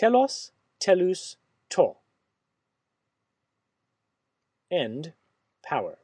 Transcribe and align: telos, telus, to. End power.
telos, 0.00 0.52
telus, 0.78 1.36
to. 1.68 1.94
End 4.70 5.12
power. 5.62 5.99